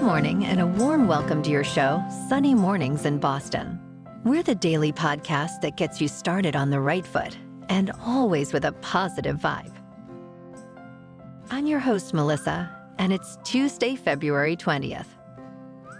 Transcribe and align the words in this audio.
Good 0.00 0.06
morning 0.06 0.46
and 0.46 0.62
a 0.62 0.66
warm 0.66 1.06
welcome 1.06 1.42
to 1.42 1.50
your 1.50 1.62
show, 1.62 2.02
Sunny 2.30 2.54
Mornings 2.54 3.04
in 3.04 3.18
Boston. 3.18 3.78
We're 4.24 4.42
the 4.42 4.54
daily 4.54 4.94
podcast 4.94 5.60
that 5.60 5.76
gets 5.76 6.00
you 6.00 6.08
started 6.08 6.56
on 6.56 6.70
the 6.70 6.80
right 6.80 7.04
foot 7.04 7.36
and 7.68 7.92
always 8.06 8.54
with 8.54 8.64
a 8.64 8.72
positive 8.72 9.36
vibe. 9.36 9.74
I'm 11.50 11.66
your 11.66 11.80
host, 11.80 12.14
Melissa, 12.14 12.74
and 12.98 13.12
it's 13.12 13.36
Tuesday, 13.44 13.94
February 13.94 14.56
20th. 14.56 15.04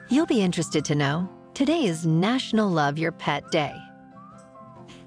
You'll 0.08 0.24
be 0.24 0.40
interested 0.40 0.82
to 0.86 0.94
know 0.94 1.28
today 1.52 1.84
is 1.84 2.06
National 2.06 2.70
Love 2.70 2.98
Your 2.98 3.12
Pet 3.12 3.50
Day. 3.50 3.76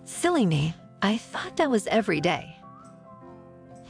Silly 0.06 0.46
me, 0.46 0.76
I 1.02 1.18
thought 1.18 1.58
that 1.58 1.72
was 1.72 1.88
every 1.88 2.22
day. 2.22 2.56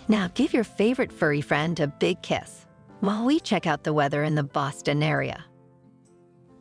Now 0.07 0.29
give 0.33 0.53
your 0.53 0.63
favorite 0.63 1.11
furry 1.11 1.41
friend 1.41 1.77
a 1.81 1.87
big 1.87 2.21
kiss 2.21 2.63
while 3.03 3.25
we 3.25 3.37
check 3.37 3.67
out 3.67 3.83
the 3.83 3.91
weather 3.91 4.23
in 4.23 4.33
the 4.33 4.43
Boston 4.43 5.03
area. 5.03 5.43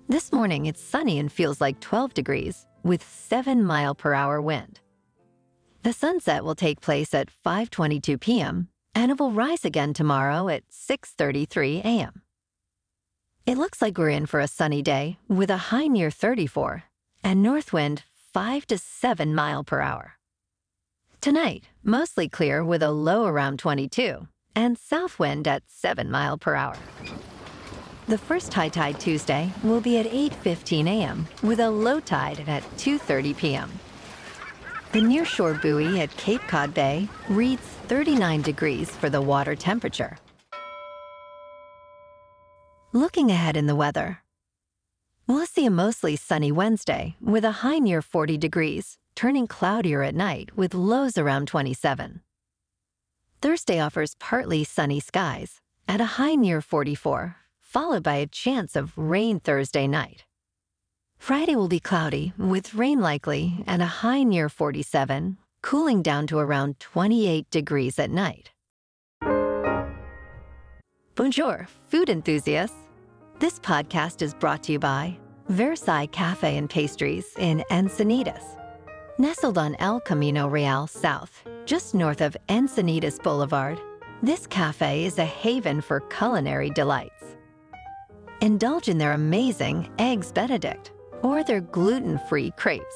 This 0.08 0.32
morning 0.32 0.66
it's 0.66 0.82
sunny 0.82 1.20
and 1.20 1.30
feels 1.30 1.60
like 1.60 1.78
12 1.78 2.14
degrees 2.14 2.66
with 2.82 3.00
7 3.00 3.62
mile 3.62 3.94
per 3.94 4.12
hour 4.12 4.42
wind. 4.42 4.80
The 5.84 5.92
sunset 5.92 6.42
will 6.42 6.56
take 6.56 6.80
place 6.80 7.14
at 7.14 7.28
5:22 7.46 8.18
p.m. 8.18 8.66
and 8.92 9.12
it 9.12 9.20
will 9.20 9.30
rise 9.30 9.64
again 9.64 9.94
tomorrow 9.94 10.48
at 10.48 10.64
6:33 10.68 11.84
a.m. 11.84 12.22
It 13.46 13.56
looks 13.56 13.80
like 13.80 13.96
we're 13.96 14.16
in 14.18 14.26
for 14.26 14.40
a 14.40 14.48
sunny 14.48 14.82
day 14.82 15.18
with 15.28 15.50
a 15.50 15.70
high 15.70 15.86
near 15.86 16.10
34 16.10 16.82
and 17.22 17.40
north 17.40 17.72
wind 17.72 18.02
5 18.34 18.66
to 18.66 18.78
7 18.78 19.32
mile 19.32 19.62
per 19.62 19.80
hour. 19.80 20.18
Tonight, 21.20 21.68
mostly 21.84 22.28
clear 22.28 22.64
with 22.64 22.82
a 22.82 22.90
low 22.90 23.26
around 23.26 23.60
22 23.60 24.26
and 24.54 24.78
south 24.78 25.18
wind 25.18 25.48
at 25.48 25.62
7 25.68 26.10
mile 26.10 26.38
per 26.38 26.54
hour. 26.54 26.76
The 28.08 28.18
first 28.18 28.52
high 28.52 28.68
tide 28.68 28.98
Tuesday 28.98 29.52
will 29.62 29.80
be 29.80 29.98
at 29.98 30.06
8:15 30.06 30.86
a.m. 30.88 31.26
with 31.42 31.60
a 31.60 31.70
low 31.70 32.00
tide 32.00 32.44
at 32.48 32.62
2:30 32.76 33.36
p.m. 33.36 33.70
The 34.92 35.00
nearshore 35.00 35.60
buoy 35.62 36.00
at 36.00 36.14
Cape 36.16 36.42
Cod 36.48 36.74
Bay 36.74 37.08
reads 37.28 37.62
39 37.88 38.42
degrees 38.42 38.90
for 38.90 39.08
the 39.08 39.22
water 39.22 39.54
temperature. 39.54 40.18
Looking 42.92 43.30
ahead 43.30 43.56
in 43.56 43.66
the 43.66 43.74
weather, 43.74 44.18
we'll 45.26 45.46
see 45.46 45.64
a 45.64 45.70
mostly 45.70 46.14
sunny 46.14 46.52
Wednesday 46.52 47.16
with 47.22 47.42
a 47.42 47.62
high 47.64 47.78
near 47.78 48.02
40 48.02 48.36
degrees, 48.36 48.98
turning 49.14 49.46
cloudier 49.46 50.02
at 50.02 50.14
night 50.14 50.50
with 50.56 50.74
lows 50.74 51.16
around 51.16 51.48
27. 51.48 52.20
Thursday 53.42 53.80
offers 53.80 54.14
partly 54.20 54.62
sunny 54.62 55.00
skies 55.00 55.60
at 55.88 56.00
a 56.00 56.14
high 56.14 56.36
near 56.36 56.60
44, 56.60 57.34
followed 57.60 58.04
by 58.04 58.14
a 58.14 58.26
chance 58.28 58.76
of 58.76 58.96
rain 58.96 59.40
Thursday 59.40 59.88
night. 59.88 60.24
Friday 61.18 61.56
will 61.56 61.66
be 61.66 61.80
cloudy 61.80 62.32
with 62.38 62.74
rain 62.74 63.00
likely 63.00 63.64
and 63.66 63.82
a 63.82 63.98
high 64.02 64.22
near 64.22 64.48
47, 64.48 65.38
cooling 65.60 66.02
down 66.02 66.28
to 66.28 66.38
around 66.38 66.78
28 66.78 67.50
degrees 67.50 67.98
at 67.98 68.10
night. 68.10 68.52
Bonjour, 71.16 71.66
food 71.88 72.08
enthusiasts. 72.08 72.76
This 73.40 73.58
podcast 73.58 74.22
is 74.22 74.34
brought 74.34 74.62
to 74.64 74.72
you 74.72 74.78
by 74.78 75.18
Versailles 75.48 76.06
Cafe 76.06 76.56
and 76.56 76.70
Pastries 76.70 77.26
in 77.38 77.64
Encinitas. 77.72 78.61
Nestled 79.18 79.58
on 79.58 79.76
El 79.78 80.00
Camino 80.00 80.48
Real 80.48 80.86
South, 80.86 81.44
just 81.66 81.94
north 81.94 82.22
of 82.22 82.34
Encinitas 82.48 83.22
Boulevard, 83.22 83.78
this 84.22 84.46
cafe 84.46 85.04
is 85.04 85.18
a 85.18 85.24
haven 85.24 85.82
for 85.82 86.00
culinary 86.00 86.70
delights. 86.70 87.36
Indulge 88.40 88.88
in 88.88 88.96
their 88.96 89.12
amazing 89.12 89.90
Eggs 89.98 90.32
Benedict 90.32 90.92
or 91.22 91.44
their 91.44 91.60
gluten 91.60 92.18
free 92.26 92.52
crepes. 92.52 92.94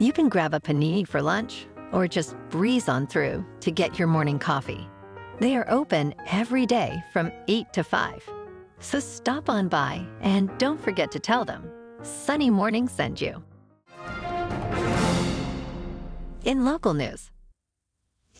You 0.00 0.12
can 0.12 0.28
grab 0.28 0.54
a 0.54 0.60
panini 0.60 1.06
for 1.06 1.22
lunch 1.22 1.68
or 1.92 2.08
just 2.08 2.34
breeze 2.50 2.88
on 2.88 3.06
through 3.06 3.46
to 3.60 3.70
get 3.70 4.00
your 4.00 4.08
morning 4.08 4.40
coffee. 4.40 4.88
They 5.38 5.56
are 5.56 5.70
open 5.70 6.14
every 6.26 6.66
day 6.66 7.00
from 7.12 7.30
8 7.46 7.72
to 7.74 7.84
5. 7.84 8.28
So 8.80 8.98
stop 8.98 9.48
on 9.48 9.68
by 9.68 10.04
and 10.20 10.50
don't 10.58 10.82
forget 10.82 11.12
to 11.12 11.20
tell 11.20 11.44
them 11.44 11.70
Sunny 12.02 12.50
Morning 12.50 12.88
sent 12.88 13.20
you. 13.20 13.40
In 16.46 16.64
local 16.64 16.94
news, 16.94 17.32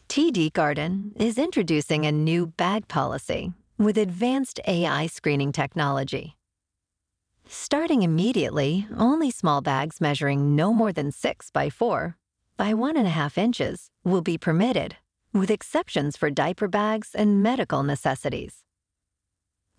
TD 0.09 0.53
Garden 0.53 1.11
is 1.17 1.39
introducing 1.39 2.06
a 2.06 2.12
new 2.12 2.47
bag 2.47 2.87
policy 2.87 3.53
with 3.78 3.99
advanced 3.99 4.61
AI 4.69 5.09
screening 5.09 5.50
technology. 5.50 6.37
Starting 7.49 8.05
immediately, 8.05 8.87
only 8.97 9.33
small 9.33 9.61
bags 9.61 10.00
measuring 10.00 10.55
no 10.55 10.72
more 10.72 10.93
than 10.93 11.11
6 11.11 11.50
by 11.50 11.69
4 11.69 12.16
by 12.56 12.72
1.5 12.72 13.37
inches 13.37 13.91
will 14.05 14.22
be 14.22 14.39
permitted, 14.39 14.95
with 15.33 15.50
exceptions 15.50 16.16
for 16.16 16.31
diaper 16.31 16.69
bags 16.69 17.11
and 17.12 17.43
medical 17.43 17.83
necessities. 17.83 18.62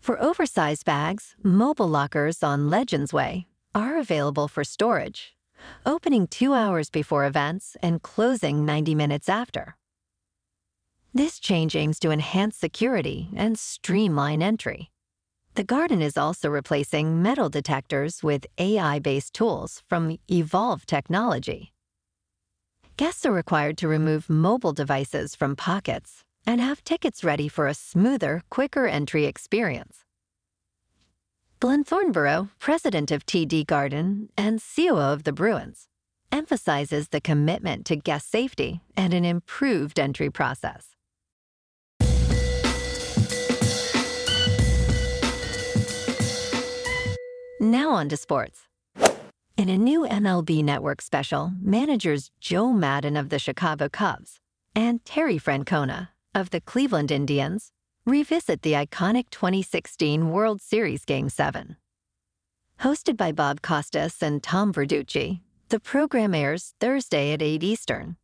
For 0.02 0.22
oversized 0.22 0.84
bags, 0.84 1.38
mobile 1.44 1.88
lockers 1.88 2.44
on 2.44 2.70
Legends 2.70 3.14
Way 3.14 3.48
are 3.74 3.98
available 3.98 4.50
for 4.50 4.66
storage, 4.66 5.37
opening 5.86 6.28
two 6.28 6.54
hours 6.54 6.90
before 6.90 7.26
events 7.26 7.78
and 7.82 8.02
closing 8.02 8.66
90 8.66 8.96
minutes 8.96 9.30
after. 9.30 9.76
This 11.14 11.40
change 11.40 11.76
aims 11.76 12.00
to 12.00 12.12
enhance 12.12 12.56
security 12.58 13.30
and 13.36 13.58
streamline 13.58 14.42
entry. 14.42 14.92
The 15.56 15.64
garden 15.64 16.02
is 16.02 16.18
also 16.18 16.50
replacing 16.50 17.22
metal 17.22 17.50
detectors 17.50 18.22
with 18.22 18.46
AI 18.60 19.00
based 19.00 19.34
tools 19.34 19.82
from 19.88 20.20
Evolve 20.30 20.86
Technology. 20.86 21.74
Guests 22.96 23.26
are 23.26 23.32
required 23.32 23.78
to 23.80 23.88
remove 23.88 24.30
mobile 24.30 24.74
devices 24.74 25.36
from 25.36 25.56
pockets 25.56 26.24
and 26.46 26.62
have 26.62 26.84
tickets 26.84 27.24
ready 27.24 27.48
for 27.48 27.68
a 27.68 27.74
smoother, 27.74 28.44
quicker 28.50 28.88
entry 28.88 29.26
experience. 29.26 30.04
Glen 31.60 31.84
Thornborough, 31.84 32.50
president 32.60 33.10
of 33.10 33.26
TD 33.26 33.66
Garden 33.66 34.30
and 34.38 34.62
COO 34.62 34.96
of 34.96 35.24
the 35.24 35.34
Bruins, 35.34 35.88
emphasizes 36.32 37.08
the 37.08 37.20
commitment 37.20 37.84
to 37.88 37.96
guest 37.96 38.30
safety 38.30 38.82
and 38.96 39.12
an 39.12 39.26
improved 39.26 40.00
entry 40.00 40.30
process. 40.30 40.90
Now 47.60 47.90
on 47.90 48.08
to 48.10 48.18
sports. 48.18 48.68
In 49.58 49.68
a 49.68 49.80
new 49.80 50.02
MLB 50.02 50.64
Network 50.64 51.02
special, 51.02 51.54
managers 51.60 52.30
Joe 52.40 52.72
Maddon 52.72 53.18
of 53.18 53.30
the 53.30 53.40
Chicago 53.40 53.90
Cubs 53.90 54.40
and 54.76 55.04
Terry 55.06 55.40
Francona 55.40 56.10
of 56.36 56.52
the 56.52 56.62
Cleveland 56.62 57.10
Indians 57.10 57.72
revisit 58.08 58.62
the 58.62 58.72
iconic 58.72 59.30
2016 59.32 60.32
World 60.32 60.62
Series 60.62 61.04
Game 61.04 61.28
7. 61.28 61.76
Hosted 62.80 63.18
by 63.18 63.34
Bob 63.34 63.62
Costas 63.62 64.24
and 64.24 64.42
Tom 64.42 64.72
Verducci, 64.72 65.42
the 65.68 65.82
program 65.82 66.34
airs 66.34 66.74
Thursday 66.80 67.34
at 67.34 67.42
8 67.42 67.62
Eastern. 67.64 68.16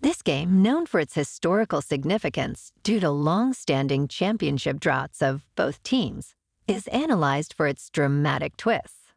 This 0.00 0.22
game, 0.22 0.62
known 0.62 0.86
for 0.86 1.00
its 1.00 1.14
historical 1.14 1.82
significance 1.82 2.70
due 2.84 3.00
to 3.00 3.10
long 3.10 3.52
standing 3.52 4.06
championship 4.06 4.78
droughts 4.78 5.22
of 5.22 5.44
both 5.56 5.82
teams, 5.82 6.36
is 6.68 6.86
analyzed 6.88 7.52
for 7.52 7.66
its 7.66 7.90
dramatic 7.90 8.56
twists. 8.56 9.12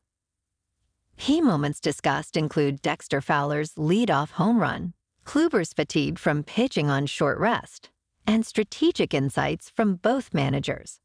Key 1.18 1.40
moments 1.40 1.80
discussed 1.80 2.36
include 2.36 2.82
Dexter 2.82 3.22
Fowler's 3.22 3.78
lead-off 3.78 4.32
home 4.32 4.60
run, 4.60 4.94
Kluber's 5.24 5.72
fatigue 5.72 6.18
from 6.18 6.42
pitching 6.42 6.90
on 6.90 7.06
short 7.06 7.38
rest, 7.38 7.92
and 8.28 8.46
strategic 8.46 9.14
insights 9.14 9.70
from 9.70 9.96
both 9.96 10.34
managers. 10.34 11.00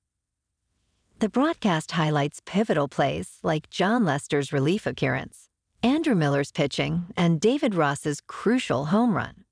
The 1.21 1.29
broadcast 1.29 1.93
highlights 1.93 2.41
pivotal 2.45 2.89
plays 2.89 3.39
like 3.43 3.71
Jon 3.71 4.05
Lester's 4.05 4.53
relief 4.53 4.87
appearance, 4.87 5.49
Andrew 5.83 6.15
Miller's 6.15 6.53
pitching, 6.53 7.07
and 7.17 7.41
David 7.41 7.75
Ross's 7.75 8.21
crucial 8.21 8.87
home 8.87 9.15
run. 9.15 9.45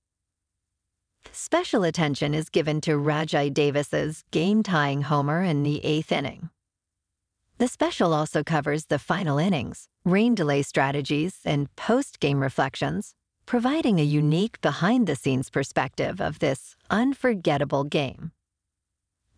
Special 1.30 1.84
attention 1.84 2.34
is 2.34 2.48
given 2.48 2.80
to 2.82 2.92
Rajai 2.92 3.54
Davis's 3.54 4.24
game-tying 4.32 5.02
homer 5.02 5.42
in 5.42 5.62
the 5.62 5.84
eighth 5.84 6.10
inning. 6.10 6.50
The 7.58 7.68
special 7.68 8.12
also 8.12 8.42
covers 8.42 8.86
the 8.86 8.98
final 8.98 9.38
innings, 9.38 9.88
rain 10.04 10.34
delay 10.34 10.62
strategies, 10.62 11.38
and 11.44 11.74
post 11.76 12.18
game 12.18 12.40
reflections, 12.40 13.14
providing 13.46 13.98
a 13.98 14.04
unique 14.04 14.60
behind 14.60 15.06
the 15.06 15.16
scenes 15.16 15.50
perspective 15.50 16.20
of 16.20 16.38
this 16.38 16.76
unforgettable 16.90 17.84
game. 17.84 18.32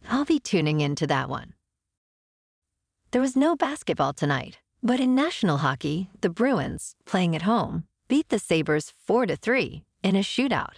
I'll 0.08 0.24
be 0.24 0.38
tuning 0.38 0.80
into 0.80 1.06
that 1.06 1.28
one. 1.28 1.54
There 3.10 3.22
was 3.22 3.36
no 3.36 3.56
basketball 3.56 4.12
tonight, 4.12 4.58
but 4.82 5.00
in 5.00 5.14
national 5.14 5.58
hockey, 5.58 6.10
the 6.20 6.30
Bruins, 6.30 6.94
playing 7.06 7.34
at 7.36 7.42
home, 7.42 7.84
beat 8.08 8.28
the 8.28 8.38
Sabres 8.38 8.92
4 9.06 9.26
to 9.26 9.36
3 9.36 9.82
in 10.02 10.16
a 10.16 10.20
shootout. 10.20 10.76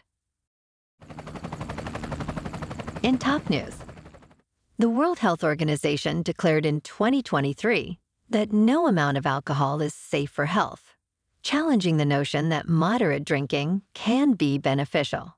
In 3.03 3.19
top 3.19 3.49
news, 3.51 3.77
The 4.79 4.89
World 4.89 5.21
Health 5.21 5.43
Organization 5.43 6.23
declared 6.23 6.67
in 6.67 6.81
2023 6.81 7.99
that 8.29 8.53
no 8.53 8.87
amount 8.87 9.17
of 9.17 9.27
alcohol 9.27 9.81
is 9.81 9.95
safe 9.95 10.31
for 10.31 10.47
health, 10.47 10.86
challenging 11.47 11.97
the 11.97 12.05
notion 12.05 12.49
that 12.49 12.69
moderate 12.69 13.25
drinking 13.25 13.81
can 13.95 14.33
be 14.33 14.59
beneficial. 14.59 15.37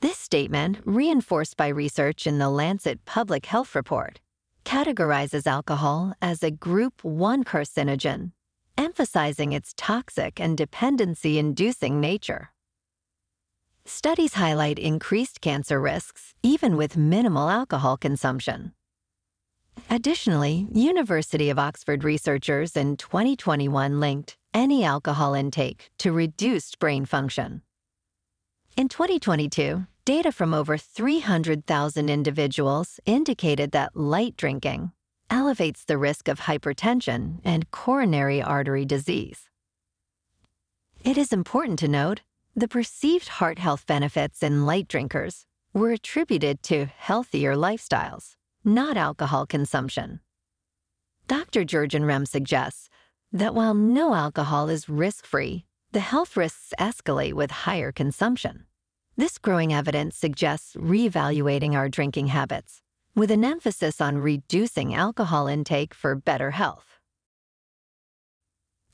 This 0.00 0.16
statement, 0.16 0.78
reinforced 0.84 1.56
by 1.56 1.66
research 1.66 2.24
in 2.24 2.38
the 2.38 2.48
Lancet 2.48 3.04
Public 3.04 3.46
Health 3.46 3.74
Report, 3.74 4.20
categorizes 4.64 5.44
alcohol 5.44 6.14
as 6.22 6.44
a 6.44 6.52
Group 6.52 7.02
1 7.02 7.42
carcinogen, 7.42 8.30
emphasizing 8.78 9.52
its 9.52 9.74
toxic 9.76 10.38
and 10.38 10.56
dependency 10.56 11.36
inducing 11.36 12.00
nature. 12.00 12.52
Studies 13.84 14.34
highlight 14.34 14.78
increased 14.78 15.40
cancer 15.40 15.80
risks 15.80 16.32
even 16.44 16.76
with 16.76 16.96
minimal 16.96 17.50
alcohol 17.50 17.96
consumption. 17.96 18.72
Additionally, 19.90 20.68
University 20.72 21.50
of 21.50 21.58
Oxford 21.58 22.04
researchers 22.04 22.76
in 22.76 22.96
2021 22.96 23.98
linked 23.98 24.36
any 24.52 24.84
alcohol 24.84 25.34
intake 25.34 25.90
to 25.98 26.12
reduced 26.12 26.78
brain 26.78 27.04
function. 27.04 27.62
In 28.76 28.88
2022, 28.88 29.86
data 30.04 30.32
from 30.32 30.54
over 30.54 30.76
300,000 30.78 32.08
individuals 32.08 33.00
indicated 33.06 33.72
that 33.72 33.96
light 33.96 34.36
drinking 34.36 34.92
elevates 35.28 35.84
the 35.84 35.98
risk 35.98 36.28
of 36.28 36.40
hypertension 36.40 37.40
and 37.44 37.70
coronary 37.70 38.42
artery 38.42 38.84
disease. 38.84 39.48
It 41.04 41.16
is 41.16 41.32
important 41.32 41.78
to 41.78 41.88
note 41.88 42.22
the 42.54 42.68
perceived 42.68 43.28
heart 43.28 43.58
health 43.58 43.86
benefits 43.86 44.42
in 44.42 44.66
light 44.66 44.88
drinkers 44.88 45.46
were 45.72 45.92
attributed 45.92 46.62
to 46.64 46.86
healthier 46.86 47.54
lifestyles, 47.54 48.34
not 48.64 48.96
alcohol 48.96 49.46
consumption. 49.46 50.20
Dr. 51.28 51.64
Jurgen 51.64 52.02
Rehm 52.02 52.26
suggests 52.26 52.90
that 53.32 53.54
while 53.54 53.74
no 53.74 54.14
alcohol 54.14 54.68
is 54.68 54.88
risk 54.88 55.24
free, 55.24 55.64
the 55.92 56.00
health 56.00 56.36
risks 56.36 56.72
escalate 56.78 57.32
with 57.32 57.50
higher 57.50 57.92
consumption. 57.92 58.64
This 59.16 59.38
growing 59.38 59.72
evidence 59.72 60.16
suggests 60.16 60.74
reevaluating 60.74 61.74
our 61.74 61.88
drinking 61.88 62.28
habits, 62.28 62.82
with 63.14 63.30
an 63.30 63.44
emphasis 63.44 64.00
on 64.00 64.18
reducing 64.18 64.94
alcohol 64.94 65.46
intake 65.46 65.94
for 65.94 66.14
better 66.14 66.52
health. 66.52 66.98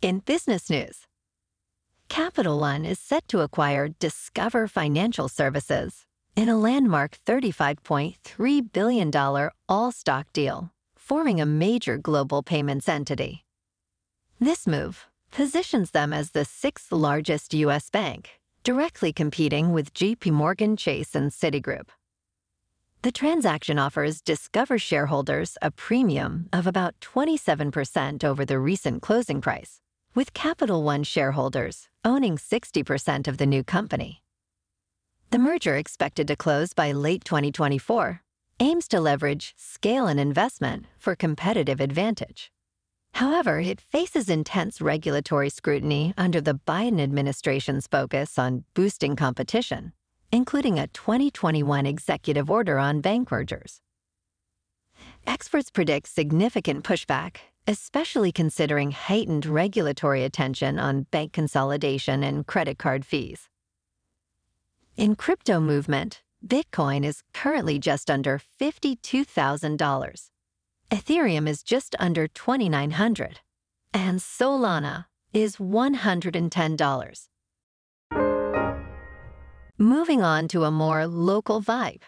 In 0.02 0.20
business 0.20 0.68
news, 0.68 1.06
Capital 2.08 2.60
One 2.60 2.84
is 2.84 2.98
set 2.98 3.26
to 3.28 3.40
acquire 3.40 3.88
Discover 3.88 4.68
Financial 4.68 5.28
Services 5.28 6.06
in 6.36 6.48
a 6.48 6.58
landmark 6.58 7.18
$35.3 7.26 8.72
billion 8.72 9.50
all 9.68 9.92
stock 9.92 10.32
deal, 10.32 10.70
forming 10.96 11.40
a 11.40 11.46
major 11.46 11.96
global 11.96 12.42
payments 12.42 12.88
entity. 12.88 13.45
This 14.38 14.66
move 14.66 15.06
positions 15.30 15.92
them 15.92 16.12
as 16.12 16.32
the 16.32 16.44
sixth 16.44 16.92
largest 16.92 17.54
U.S. 17.54 17.88
bank, 17.88 18.38
directly 18.62 19.10
competing 19.10 19.72
with 19.72 19.94
JP 19.94 20.32
Morgan 20.32 20.76
Chase 20.76 21.14
and 21.14 21.30
Citigroup. 21.30 21.88
The 23.00 23.12
transaction 23.12 23.78
offers 23.78 24.20
Discover 24.20 24.78
shareholders 24.78 25.56
a 25.62 25.70
premium 25.70 26.50
of 26.52 26.66
about 26.66 26.94
27% 27.00 28.24
over 28.24 28.44
the 28.44 28.58
recent 28.58 29.00
closing 29.00 29.40
price 29.40 29.80
with 30.14 30.34
Capital 30.34 30.82
One 30.82 31.02
shareholders 31.02 31.88
owning 32.04 32.36
60% 32.36 33.28
of 33.28 33.38
the 33.38 33.46
new 33.46 33.64
company. 33.64 34.22
The 35.30 35.38
merger, 35.38 35.76
expected 35.76 36.28
to 36.28 36.36
close 36.36 36.74
by 36.74 36.92
late 36.92 37.24
2024, 37.24 38.20
aims 38.60 38.86
to 38.88 39.00
leverage 39.00 39.54
scale 39.56 40.06
and 40.06 40.20
investment 40.20 40.86
for 40.98 41.14
competitive 41.14 41.80
advantage. 41.80 42.50
However, 43.16 43.60
it 43.60 43.80
faces 43.80 44.28
intense 44.28 44.80
regulatory 44.80 45.50
scrutiny 45.50 46.14
under 46.16 46.40
the 46.40 46.60
Biden 46.66 47.00
administration's 47.00 47.86
focus 47.86 48.38
on 48.38 48.64
boosting 48.74 49.16
competition, 49.16 49.92
including 50.30 50.78
a 50.78 50.86
2021 50.88 51.86
executive 51.86 52.50
order 52.50 52.78
on 52.78 53.00
bank 53.00 53.30
mergers. 53.30 53.80
Experts 55.26 55.70
predict 55.70 56.08
significant 56.08 56.84
pushback 56.84 57.38
especially 57.66 58.30
considering 58.30 58.92
heightened 58.92 59.44
regulatory 59.44 60.22
attention 60.22 60.78
on 60.78 61.02
bank 61.10 61.32
consolidation 61.32 62.22
and 62.22 62.46
credit 62.46 62.78
card 62.78 63.04
fees. 63.04 63.48
In 64.96 65.16
crypto 65.16 65.60
movement, 65.60 66.22
Bitcoin 66.46 67.04
is 67.04 67.22
currently 67.34 67.78
just 67.78 68.10
under 68.10 68.40
$52,000. 68.60 70.30
Ethereum 70.90 71.48
is 71.48 71.64
just 71.64 71.96
under 71.98 72.28
2900 72.28 73.40
and 73.92 74.20
Solana 74.20 75.06
is 75.32 75.56
$110. 75.56 77.28
Moving 79.78 80.22
on 80.22 80.48
to 80.48 80.64
a 80.64 80.70
more 80.70 81.06
local 81.06 81.60
vibe. 81.60 82.02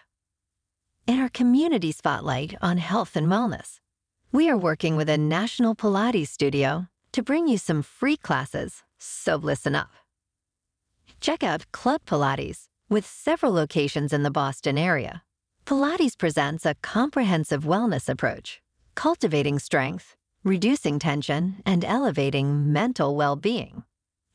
In 1.06 1.19
our 1.19 1.28
community 1.28 1.90
spotlight 1.90 2.54
on 2.62 2.78
health 2.78 3.16
and 3.16 3.26
wellness, 3.26 3.80
we 4.30 4.48
are 4.48 4.56
working 4.56 4.94
with 4.94 5.08
a 5.08 5.19
national 5.19 5.75
Pilates 5.75 6.28
studio 6.28 6.86
to 7.12 7.22
bring 7.22 7.48
you 7.48 7.58
some 7.58 7.82
free 7.82 8.16
classes, 8.16 8.84
so 8.98 9.36
listen 9.36 9.75
up. 9.75 9.90
Check 11.20 11.42
out 11.42 11.70
Club 11.72 12.02
Pilates 12.06 12.69
with 12.88 13.06
several 13.06 13.52
locations 13.52 14.12
in 14.12 14.22
the 14.22 14.30
Boston 14.30 14.78
area. 14.78 15.22
Pilates 15.66 16.16
presents 16.16 16.64
a 16.64 16.76
comprehensive 16.76 17.64
wellness 17.64 18.08
approach, 18.08 18.62
cultivating 18.99 19.61
strength, 19.61 20.17
reducing 20.43 20.99
tension, 20.99 21.62
and 21.65 21.85
elevating 21.85 22.73
mental 22.73 23.15
well 23.15 23.37
being. 23.37 23.85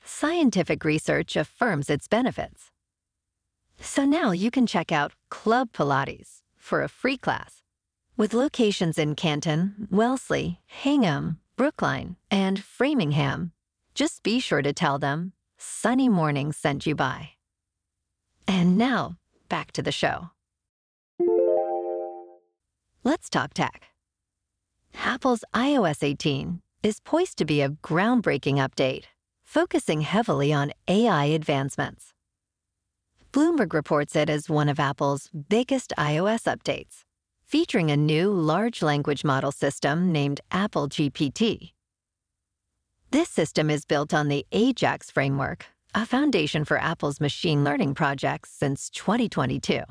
Scientific 0.06 0.86
research 0.86 1.36
affirms 1.36 1.90
its 1.90 2.08
benefits. 2.08 2.72
So 3.82 4.06
now 4.06 4.32
you 4.32 4.50
can 4.50 4.66
check 4.66 4.90
out 4.90 5.12
Club 5.30 5.74
Pilates 5.74 6.40
for 6.56 6.82
a 6.82 6.88
free 6.88 7.18
class 7.18 7.62
with 8.16 8.34
locations 8.34 8.98
in 8.98 9.16
Canton, 9.16 9.88
Wellesley, 9.92 10.62
Hingham, 10.66 11.40
Brookline, 11.58 12.16
and 12.32 12.64
Framingham, 12.64 13.52
just 13.96 14.24
be 14.24 14.40
sure 14.40 14.62
to 14.62 14.72
tell 14.72 14.98
them 14.98 15.34
Sunny 15.58 16.08
Morning 16.08 16.54
sent 16.54 16.86
you 16.86 16.96
by. 16.96 17.32
And 18.48 18.78
now, 18.78 19.18
back 19.50 19.74
to 19.74 19.82
the 19.82 19.92
show. 19.92 20.30
Let's 23.04 23.30
talk 23.30 23.54
tech. 23.54 23.93
Apple's 24.96 25.44
iOS 25.54 26.04
18 26.04 26.62
is 26.82 27.00
poised 27.00 27.38
to 27.38 27.46
be 27.46 27.62
a 27.62 27.70
groundbreaking 27.70 28.56
update, 28.56 29.06
focusing 29.44 30.02
heavily 30.02 30.52
on 30.54 30.74
AI 30.88 31.26
advancements. 31.26 32.14
Bloomberg 33.32 33.74
reports 33.74 34.16
it 34.16 34.30
as 34.30 34.50
one 34.50 34.70
of 34.70 34.80
Apple's 34.80 35.30
biggest 35.50 35.94
iOS 35.98 36.44
updates 36.44 37.04
featuring 37.54 37.92
a 37.92 37.96
new 37.96 38.32
large 38.32 38.82
language 38.82 39.24
model 39.24 39.52
system 39.52 40.12
named 40.12 40.42
Apple 40.50 40.90
GPT. 40.90 41.74
This 43.12 43.30
system 43.30 43.70
is 43.70 43.86
built 43.86 44.12
on 44.12 44.28
the 44.28 44.44
AJAX 44.52 45.12
framework, 45.12 45.68
a 45.94 46.04
foundation 46.04 46.66
for 46.66 46.80
Apple's 46.80 47.20
machine 47.20 47.64
learning 47.64 47.94
projects 47.94 48.50
since 48.50 48.90
2022. 48.90 49.84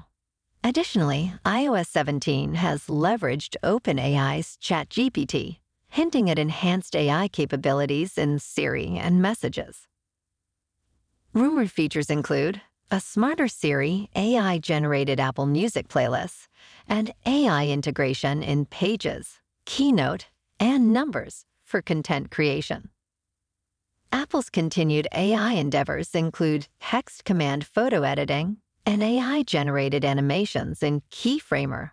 Additionally, 0.64 1.32
iOS 1.44 1.86
17 1.86 2.54
has 2.54 2.86
leveraged 2.86 3.56
OpenAI's 3.64 4.56
ChatGPT, 4.62 5.58
hinting 5.88 6.30
at 6.30 6.38
enhanced 6.38 6.94
AI 6.94 7.26
capabilities 7.26 8.16
in 8.16 8.38
Siri 8.38 8.96
and 8.96 9.20
messages. 9.20 9.88
Rumored 11.32 11.70
features 11.70 12.10
include 12.10 12.60
a 12.92 13.00
smarter 13.00 13.48
Siri 13.48 14.08
AI 14.14 14.58
generated 14.58 15.18
Apple 15.18 15.46
Music 15.46 15.88
playlists, 15.88 16.46
and 16.86 17.12
AI 17.26 17.66
integration 17.66 18.42
in 18.42 18.66
Pages, 18.66 19.40
Keynote, 19.66 20.26
and 20.60 20.92
Numbers 20.92 21.44
for 21.64 21.82
content 21.82 22.30
creation. 22.30 22.90
Apple's 24.12 24.50
continued 24.50 25.08
AI 25.12 25.54
endeavors 25.54 26.14
include 26.14 26.68
text 26.80 27.24
command 27.24 27.66
photo 27.66 28.02
editing 28.02 28.58
and 28.86 29.02
AI 29.02 29.42
generated 29.42 30.04
animations 30.04 30.82
in 30.82 31.02
Keyframer. 31.10 31.90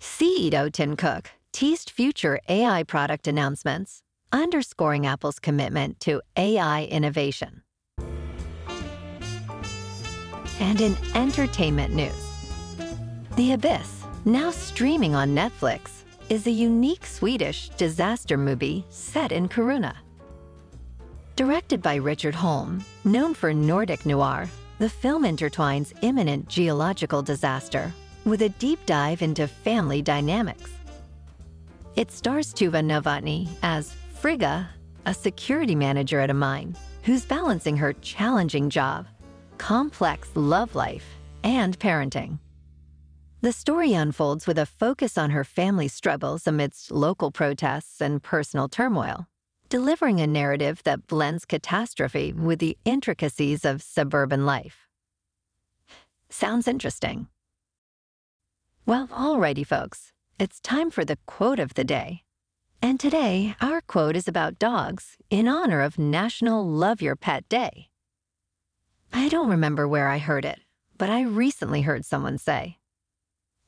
CEO 0.00 0.72
Tim 0.72 0.96
Cook 0.96 1.30
teased 1.52 1.88
future 1.88 2.40
AI 2.48 2.82
product 2.82 3.28
announcements, 3.28 4.02
underscoring 4.32 5.06
Apple's 5.06 5.38
commitment 5.38 6.00
to 6.00 6.20
AI 6.36 6.84
innovation. 6.84 7.62
And 10.60 10.80
in 10.80 10.96
entertainment 11.14 11.94
news, 11.94 12.12
The 13.36 13.52
Abyss, 13.52 14.04
now 14.24 14.50
streaming 14.50 15.14
on 15.14 15.34
Netflix, 15.34 16.02
is 16.28 16.46
a 16.46 16.50
unique 16.50 17.06
Swedish 17.06 17.68
disaster 17.70 18.36
movie 18.36 18.84
set 18.88 19.30
in 19.30 19.48
Kiruna. 19.48 19.94
Directed 21.36 21.82
by 21.82 21.96
Richard 21.96 22.34
Holm, 22.34 22.84
known 23.04 23.34
for 23.34 23.52
Nordic 23.52 24.06
noir, 24.06 24.48
the 24.78 24.88
film 24.88 25.24
intertwines 25.24 25.92
imminent 26.02 26.48
geological 26.48 27.22
disaster 27.22 27.92
with 28.24 28.42
a 28.42 28.48
deep 28.48 28.84
dive 28.86 29.22
into 29.22 29.46
family 29.46 30.02
dynamics. 30.02 30.70
It 31.96 32.10
stars 32.10 32.52
Tuva 32.52 32.82
Novotny 32.82 33.48
as 33.62 33.94
Frigga, 34.14 34.68
a 35.06 35.14
security 35.14 35.74
manager 35.74 36.18
at 36.20 36.30
a 36.30 36.34
mine 36.34 36.76
who's 37.02 37.24
balancing 37.24 37.76
her 37.76 37.92
challenging 37.92 38.70
job, 38.70 39.06
complex 39.58 40.28
love 40.34 40.74
life, 40.74 41.06
and 41.44 41.78
parenting. 41.78 42.38
The 43.42 43.52
story 43.52 43.92
unfolds 43.92 44.46
with 44.46 44.58
a 44.58 44.64
focus 44.66 45.18
on 45.18 45.30
her 45.30 45.44
family's 45.44 45.92
struggles 45.92 46.46
amidst 46.46 46.90
local 46.90 47.30
protests 47.30 48.00
and 48.00 48.22
personal 48.22 48.68
turmoil, 48.68 49.26
delivering 49.68 50.20
a 50.20 50.26
narrative 50.26 50.82
that 50.84 51.06
blends 51.06 51.44
catastrophe 51.44 52.32
with 52.32 52.58
the 52.58 52.76
intricacies 52.84 53.64
of 53.64 53.82
suburban 53.82 54.46
life. 54.46 54.88
Sounds 56.28 56.68
interesting. 56.68 57.28
Well, 58.86 59.08
alrighty, 59.08 59.66
folks, 59.66 60.12
it's 60.38 60.60
time 60.60 60.90
for 60.90 61.04
the 61.04 61.18
quote 61.26 61.58
of 61.58 61.74
the 61.74 61.84
day. 61.84 62.22
And 62.82 63.00
today, 63.00 63.56
our 63.62 63.80
quote 63.80 64.14
is 64.14 64.28
about 64.28 64.58
dogs 64.58 65.16
in 65.30 65.48
honor 65.48 65.80
of 65.80 65.98
National 65.98 66.68
Love 66.68 67.00
Your 67.00 67.16
Pet 67.16 67.48
Day. 67.48 67.88
I 69.10 69.28
don't 69.28 69.48
remember 69.48 69.88
where 69.88 70.08
I 70.08 70.18
heard 70.18 70.44
it, 70.44 70.60
but 70.98 71.08
I 71.08 71.22
recently 71.22 71.82
heard 71.82 72.04
someone 72.04 72.36
say, 72.36 72.78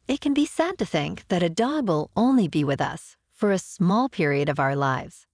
It 0.06 0.20
can 0.20 0.34
be 0.34 0.44
sad 0.44 0.76
to 0.78 0.84
think 0.84 1.26
that 1.28 1.42
a 1.42 1.48
dog 1.48 1.88
will 1.88 2.10
only 2.16 2.46
be 2.46 2.62
with 2.62 2.80
us 2.80 3.16
for 3.32 3.52
a 3.52 3.58
small 3.58 4.08
period 4.08 4.48
of 4.48 4.58
our 4.58 4.76
lives. 4.76 5.26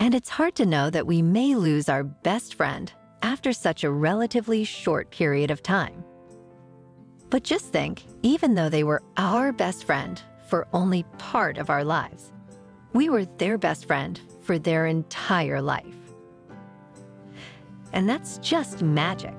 And 0.00 0.14
it's 0.14 0.28
hard 0.28 0.54
to 0.56 0.66
know 0.66 0.90
that 0.90 1.06
we 1.06 1.22
may 1.22 1.54
lose 1.54 1.88
our 1.88 2.04
best 2.04 2.54
friend 2.54 2.92
after 3.22 3.52
such 3.52 3.84
a 3.84 3.90
relatively 3.90 4.64
short 4.64 5.10
period 5.10 5.50
of 5.50 5.62
time. 5.62 6.04
But 7.30 7.42
just 7.42 7.66
think, 7.66 8.04
even 8.22 8.54
though 8.54 8.68
they 8.68 8.84
were 8.84 9.02
our 9.16 9.52
best 9.52 9.84
friend 9.84 10.20
for 10.48 10.66
only 10.72 11.04
part 11.18 11.58
of 11.58 11.68
our 11.68 11.84
lives, 11.84 12.32
we 12.92 13.10
were 13.10 13.24
their 13.24 13.58
best 13.58 13.86
friend 13.86 14.20
for 14.40 14.58
their 14.58 14.86
entire 14.86 15.60
life. 15.60 15.84
And 17.92 18.08
that's 18.08 18.38
just 18.38 18.82
magic. 18.82 19.34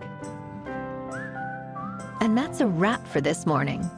And 2.22 2.38
that's 2.38 2.62
a 2.62 2.68
wrap 2.68 3.08
for 3.08 3.22
this 3.22 3.46
morning. 3.46 3.90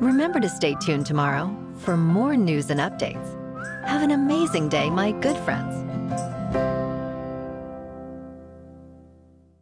Remember 0.00 0.38
to 0.40 0.48
stay 0.48 0.76
tuned 0.80 1.06
tomorrow 1.06 1.54
for 1.78 1.96
more 1.96 2.36
news 2.36 2.70
and 2.70 2.80
updates. 2.80 3.34
Have 3.84 4.02
an 4.02 4.12
amazing 4.12 4.68
day, 4.68 4.90
my 4.90 5.12
good 5.12 5.36
friends. 5.38 5.87